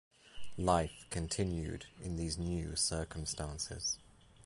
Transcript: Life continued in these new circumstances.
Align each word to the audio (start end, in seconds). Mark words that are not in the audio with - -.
Life 0.57 1.05
continued 1.11 1.85
in 2.01 2.15
these 2.17 2.35
new 2.39 2.75
circumstances. 2.75 3.99